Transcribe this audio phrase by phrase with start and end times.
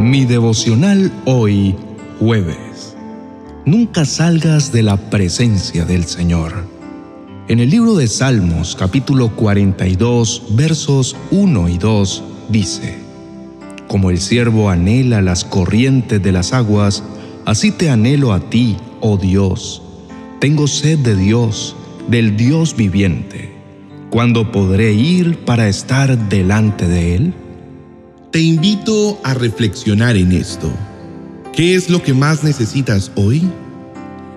[0.00, 1.74] Mi devocional hoy,
[2.20, 2.96] jueves.
[3.66, 6.52] Nunca salgas de la presencia del Señor.
[7.48, 12.96] En el libro de Salmos, capítulo 42, versos 1 y 2, dice,
[13.88, 17.02] Como el siervo anhela las corrientes de las aguas,
[17.44, 19.82] así te anhelo a ti, oh Dios.
[20.38, 21.74] Tengo sed de Dios,
[22.08, 23.52] del Dios viviente.
[24.10, 27.34] ¿Cuándo podré ir para estar delante de Él?
[28.30, 30.70] Te invito a reflexionar en esto.
[31.54, 33.42] ¿Qué es lo que más necesitas hoy?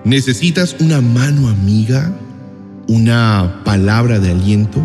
[0.04, 2.10] ¿Necesitas una mano amiga?
[2.88, 4.80] ¿Una palabra de aliento?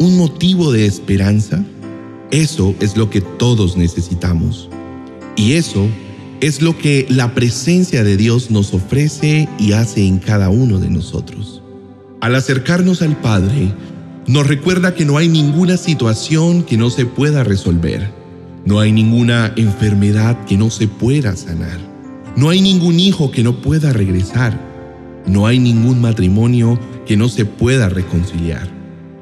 [0.00, 1.64] ¿Un motivo de esperanza?
[2.30, 4.68] Eso es lo que todos necesitamos.
[5.34, 5.88] Y eso
[6.42, 10.90] es lo que la presencia de Dios nos ofrece y hace en cada uno de
[10.90, 11.62] nosotros.
[12.20, 13.72] Al acercarnos al Padre,
[14.30, 18.12] nos recuerda que no hay ninguna situación que no se pueda resolver.
[18.64, 21.80] No hay ninguna enfermedad que no se pueda sanar.
[22.36, 24.56] No hay ningún hijo que no pueda regresar.
[25.26, 28.68] No hay ningún matrimonio que no se pueda reconciliar.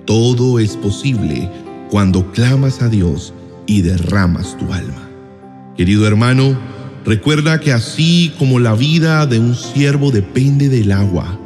[0.04, 1.50] Todo es posible
[1.90, 3.32] cuando clamas a Dios
[3.66, 5.08] y derramas tu alma.
[5.74, 6.58] Querido hermano,
[7.06, 11.40] recuerda que así como la vida de un siervo depende del agua,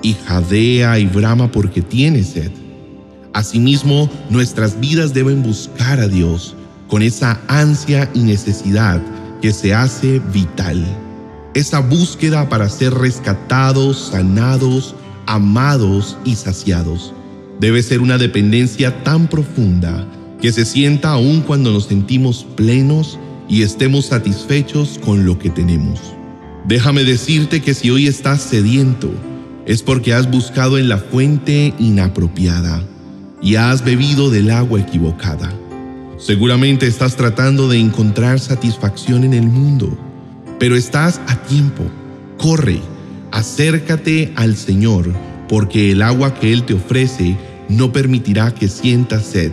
[0.00, 2.50] y jadea y brama porque tiene sed,
[3.34, 6.54] Asimismo, nuestras vidas deben buscar a Dios
[6.86, 9.00] con esa ansia y necesidad
[9.40, 10.84] que se hace vital.
[11.54, 14.94] Esa búsqueda para ser rescatados, sanados,
[15.26, 17.14] amados y saciados.
[17.58, 20.06] Debe ser una dependencia tan profunda
[20.40, 26.00] que se sienta aún cuando nos sentimos plenos y estemos satisfechos con lo que tenemos.
[26.66, 29.10] Déjame decirte que si hoy estás sediento,
[29.64, 32.82] es porque has buscado en la fuente inapropiada
[33.42, 35.52] y has bebido del agua equivocada.
[36.18, 39.98] Seguramente estás tratando de encontrar satisfacción en el mundo,
[40.58, 41.82] pero estás a tiempo.
[42.38, 42.80] Corre,
[43.32, 45.12] acércate al Señor,
[45.48, 47.36] porque el agua que Él te ofrece
[47.68, 49.50] no permitirá que sientas sed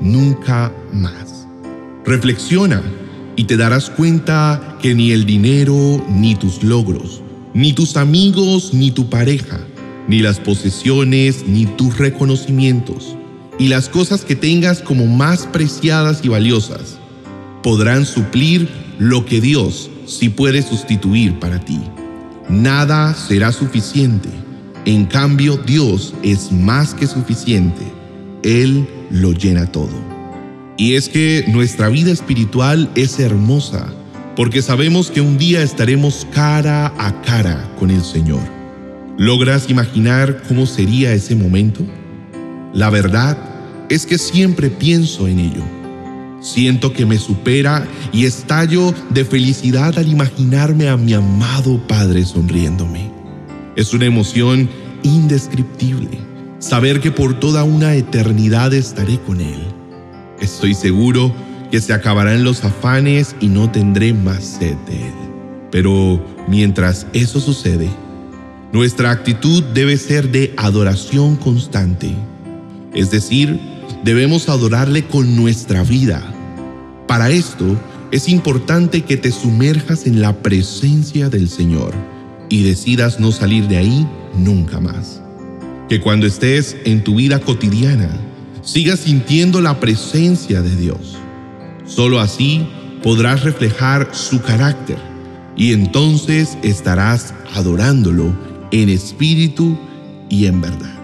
[0.00, 1.46] nunca más.
[2.04, 2.82] Reflexiona
[3.36, 7.22] y te darás cuenta que ni el dinero, ni tus logros,
[7.54, 9.60] ni tus amigos, ni tu pareja,
[10.08, 13.16] ni las posesiones, ni tus reconocimientos,
[13.60, 16.98] y las cosas que tengas como más preciadas y valiosas
[17.62, 21.78] podrán suplir lo que Dios sí puede sustituir para ti.
[22.48, 24.30] Nada será suficiente.
[24.86, 27.82] En cambio, Dios es más que suficiente.
[28.42, 29.92] Él lo llena todo.
[30.78, 33.92] Y es que nuestra vida espiritual es hermosa
[34.36, 38.40] porque sabemos que un día estaremos cara a cara con el Señor.
[39.18, 41.84] ¿Logras imaginar cómo sería ese momento?
[42.72, 43.49] La verdad
[43.90, 45.62] es que siempre pienso en ello.
[46.40, 53.10] Siento que me supera y estallo de felicidad al imaginarme a mi amado Padre sonriéndome.
[53.76, 54.70] Es una emoción
[55.02, 56.30] indescriptible
[56.60, 59.60] saber que por toda una eternidad estaré con Él.
[60.40, 61.34] Estoy seguro
[61.70, 65.14] que se acabarán los afanes y no tendré más sed de Él.
[65.70, 67.90] Pero mientras eso sucede,
[68.72, 72.14] nuestra actitud debe ser de adoración constante,
[72.94, 73.58] es decir,
[74.04, 76.22] debemos adorarle con nuestra vida.
[77.06, 77.78] Para esto
[78.10, 81.94] es importante que te sumerjas en la presencia del Señor
[82.48, 84.06] y decidas no salir de ahí
[84.36, 85.22] nunca más.
[85.88, 88.10] Que cuando estés en tu vida cotidiana,
[88.62, 91.16] sigas sintiendo la presencia de Dios.
[91.84, 92.66] Solo así
[93.02, 94.98] podrás reflejar su carácter
[95.56, 98.32] y entonces estarás adorándolo
[98.70, 99.76] en espíritu
[100.28, 100.94] y en verdad.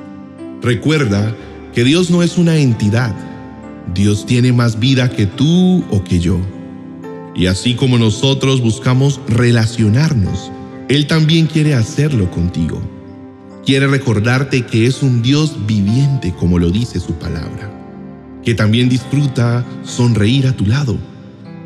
[0.62, 1.34] Recuerda
[1.76, 3.14] que Dios no es una entidad.
[3.92, 6.40] Dios tiene más vida que tú o que yo.
[7.34, 10.50] Y así como nosotros buscamos relacionarnos,
[10.88, 12.80] Él también quiere hacerlo contigo.
[13.66, 17.70] Quiere recordarte que es un Dios viviente como lo dice su palabra,
[18.42, 20.96] que también disfruta sonreír a tu lado,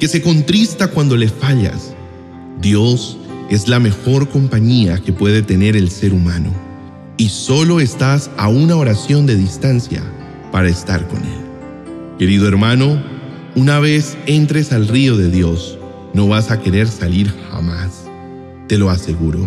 [0.01, 1.95] que se contrista cuando le fallas.
[2.61, 3.17] Dios
[3.49, 6.70] es la mejor compañía que puede tener el ser humano
[7.21, 10.03] y solo estás a una oración de distancia
[10.51, 12.17] para estar con Él.
[12.19, 12.99] Querido hermano,
[13.55, 15.79] una vez entres al río de Dios,
[16.15, 18.07] no vas a querer salir jamás,
[18.69, 19.47] te lo aseguro.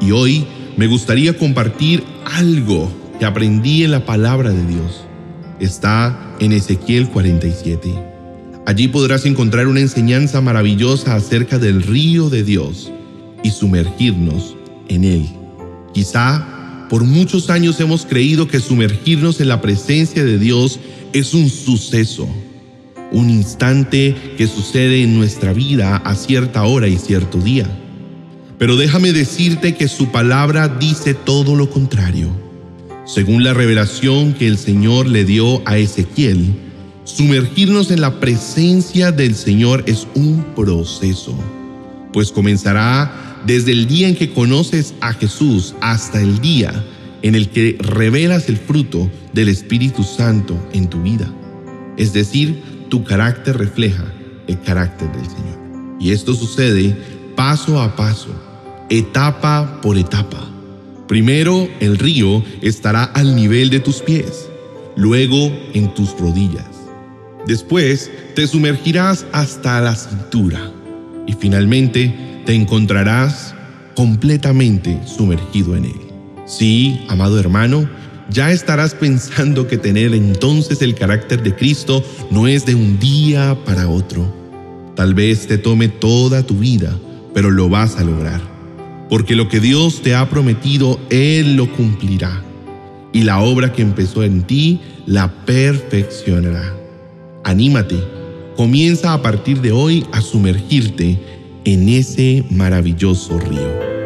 [0.00, 0.46] Y hoy
[0.76, 2.88] me gustaría compartir algo
[3.18, 5.02] que aprendí en la palabra de Dios.
[5.58, 7.92] Está en Ezequiel 47.
[8.66, 12.92] Allí podrás encontrar una enseñanza maravillosa acerca del río de Dios
[13.42, 14.54] y sumergirnos
[14.88, 15.28] en él.
[15.92, 16.57] Quizá
[16.88, 20.80] por muchos años hemos creído que sumergirnos en la presencia de Dios
[21.12, 22.28] es un suceso,
[23.12, 27.66] un instante que sucede en nuestra vida a cierta hora y cierto día.
[28.58, 32.30] Pero déjame decirte que su palabra dice todo lo contrario.
[33.06, 36.54] Según la revelación que el Señor le dio a Ezequiel,
[37.04, 41.34] sumergirnos en la presencia del Señor es un proceso,
[42.12, 46.84] pues comenzará desde el día en que conoces a Jesús hasta el día
[47.22, 51.32] en el que revelas el fruto del Espíritu Santo en tu vida.
[51.96, 54.04] Es decir, tu carácter refleja
[54.46, 55.58] el carácter del Señor.
[56.00, 56.96] Y esto sucede
[57.34, 58.30] paso a paso,
[58.88, 60.48] etapa por etapa.
[61.08, 64.48] Primero el río estará al nivel de tus pies,
[64.96, 66.66] luego en tus rodillas.
[67.46, 70.72] Después te sumergirás hasta la cintura
[71.28, 73.54] y finalmente te encontrarás
[73.94, 76.00] completamente sumergido en él.
[76.46, 77.88] Sí, amado hermano,
[78.30, 83.56] ya estarás pensando que tener entonces el carácter de Cristo no es de un día
[83.64, 84.34] para otro.
[84.96, 86.98] Tal vez te tome toda tu vida,
[87.34, 88.40] pero lo vas a lograr.
[89.10, 92.42] Porque lo que Dios te ha prometido, Él lo cumplirá.
[93.12, 96.74] Y la obra que empezó en ti, la perfeccionará.
[97.44, 98.17] Anímate,
[98.58, 101.16] comienza a partir de hoy a sumergirte
[101.64, 103.97] en ese maravilloso río.